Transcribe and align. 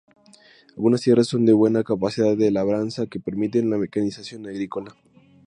Algunas 0.71 1.01
tierras 1.01 1.27
son 1.27 1.45
de 1.45 1.53
buena 1.53 1.83
capacidad 1.83 2.35
de 2.35 2.49
labranza 2.49 3.05
que 3.05 3.19
permiten 3.19 3.69
la 3.69 3.77
mecanización 3.77 4.47
agrícola. 4.47 4.95